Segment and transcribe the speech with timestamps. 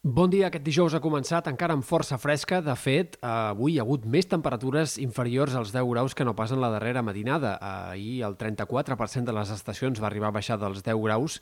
[0.00, 2.62] Bon dia, aquest dijous ha començat encara amb força fresca.
[2.64, 6.54] De fet, avui hi ha hagut més temperatures inferiors als 10 graus que no pas
[6.56, 7.58] en la darrera matinada.
[7.60, 11.36] Ahir el 34% de les estacions va arribar a baixar dels 10 graus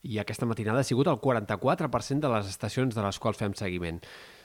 [0.00, 4.00] i aquesta matinada ha sigut el 44% de les estacions de les quals fem seguiment.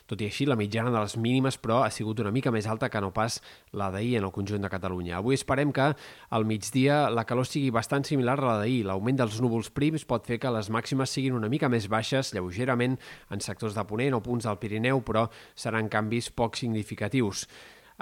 [0.05, 2.89] Tot i així, la mitjana de les mínimes, però, ha sigut una mica més alta
[2.91, 3.37] que no pas
[3.71, 5.15] la d'ahir en el conjunt de Catalunya.
[5.21, 5.85] Avui esperem que
[6.29, 8.81] al migdia la calor sigui bastant similar a la d'ahir.
[8.89, 12.99] L'augment dels núvols prims pot fer que les màximes siguin una mica més baixes, lleugerament,
[13.31, 17.47] en sectors de Ponent o punts del Pirineu, però seran canvis poc significatius.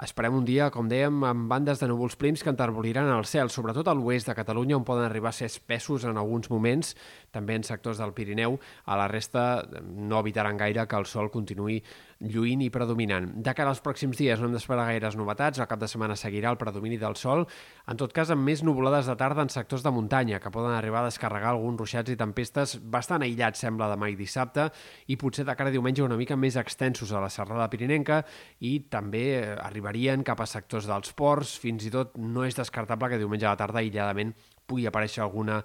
[0.00, 3.90] Esperem un dia, com dèiem, amb bandes de núvols prims que entarboliran el cel, sobretot
[3.90, 6.94] a l'oest de Catalunya, on poden arribar a ser espessos en alguns moments,
[7.30, 8.56] també en sectors del Pirineu.
[8.88, 11.82] A la resta no evitaran gaire que el sol continuï
[12.22, 13.28] lluint i predominant.
[13.44, 16.50] De cara als pròxims dies no hem d'esperar gaires novetats, el cap de setmana seguirà
[16.50, 17.44] el predomini del sol,
[17.86, 21.02] en tot cas amb més nuvolades de tarda en sectors de muntanya, que poden arribar
[21.02, 24.70] a descarregar alguns ruixats i tempestes bastant aïllats, sembla, demà i dissabte,
[25.12, 28.22] i potser de cara a diumenge una mica més extensos a la serrada pirinenca
[28.64, 33.10] i també arribar arribarien cap a sectors dels ports, fins i tot no és descartable
[33.10, 34.32] que diumenge a la tarda aïlladament
[34.66, 35.62] pugui aparèixer alguna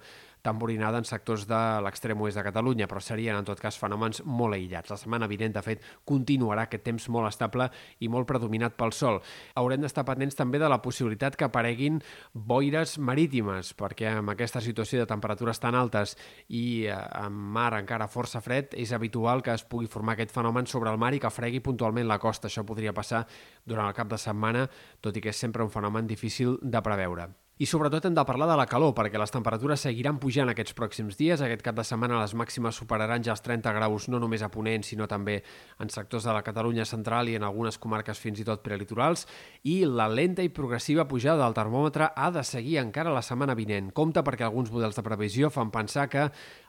[0.47, 4.55] tamborinada en sectors de l'extrem oest de Catalunya, però serien en tot cas fenòmens molt
[4.55, 4.93] aïllats.
[4.93, 7.67] La setmana vinent, de fet, continuarà aquest temps molt estable
[7.99, 9.19] i molt predominat pel sol.
[9.59, 11.99] Haurem d'estar pendents també de la possibilitat que apareguin
[12.33, 16.15] boires marítimes, perquè amb aquesta situació de temperatures tan altes
[16.47, 20.69] i eh, amb mar encara força fred, és habitual que es pugui formar aquest fenomen
[20.69, 22.47] sobre el mar i que fregui puntualment la costa.
[22.47, 23.25] Això podria passar
[23.65, 24.67] durant el cap de setmana,
[25.01, 27.27] tot i que és sempre un fenomen difícil de preveure.
[27.57, 31.15] I sobretot hem de parlar de la calor, perquè les temperatures seguiran pujant aquests pròxims
[31.17, 31.41] dies.
[31.41, 34.85] Aquest cap de setmana les màximes superaran ja els 30 graus, no només a Ponent,
[34.85, 35.39] sinó també
[35.81, 39.25] en sectors de la Catalunya central i en algunes comarques fins i tot prelitorals.
[39.65, 43.89] I la lenta i progressiva pujada del termòmetre ha de seguir encara la setmana vinent.
[43.89, 46.27] Compte perquè alguns models de previsió fan pensar que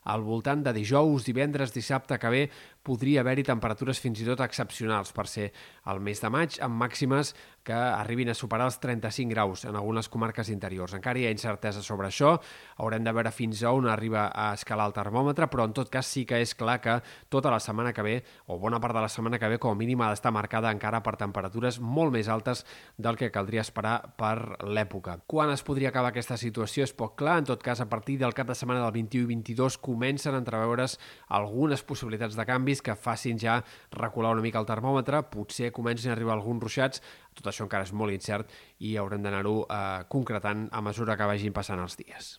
[0.09, 2.43] al voltant de dijous, divendres, dissabte que ve
[2.89, 5.51] podria haver-hi temperatures fins i tot excepcionals per ser
[5.93, 7.35] el mes de maig, amb màximes
[7.69, 10.95] que arribin a superar els 35 graus en algunes comarques interiors.
[10.97, 12.39] Encara hi ha incertesa sobre això,
[12.81, 16.09] haurem de veure fins a on arriba a escalar el termòmetre, però en tot cas
[16.09, 16.97] sí que és clar que
[17.29, 18.17] tota la setmana que ve,
[18.49, 21.03] o bona part de la setmana que ve, com a mínim ha d'estar marcada encara
[21.05, 22.65] per temperatures molt més altes
[22.97, 25.19] del que caldria esperar per l'època.
[25.29, 28.33] Quan es podria acabar aquesta situació és poc clar, en tot cas a partir del
[28.33, 30.97] cap de setmana del 21 i 22 comencen a entreveure's
[31.35, 33.59] algunes possibilitats de canvis que facin ja
[33.91, 37.03] recular una mica el termòmetre, potser comencin a arribar alguns ruixats,
[37.35, 41.57] tot això encara és molt incert i haurem d'anar-ho eh, concretant a mesura que vagin
[41.57, 42.39] passant els dies.